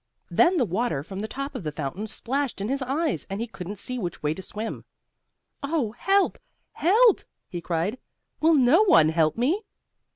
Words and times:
Then 0.31 0.57
the 0.57 0.65
water 0.65 1.03
from 1.03 1.19
the 1.19 1.27
top 1.27 1.53
of 1.53 1.63
the 1.63 1.71
fountain 1.71 2.07
splashed 2.07 2.59
in 2.59 2.69
his 2.69 2.81
eyes 2.81 3.27
and 3.29 3.39
he 3.39 3.45
couldn't 3.45 3.77
see 3.77 3.99
which 3.99 4.23
way 4.23 4.33
to 4.33 4.41
swim. 4.41 4.83
"Oh, 5.61 5.91
help! 5.91 6.39
Help!" 6.71 7.21
he 7.47 7.61
cried. 7.61 7.99
"Will 8.39 8.55
no 8.55 8.81
one 8.81 9.09
help 9.09 9.37
me?" 9.37 9.61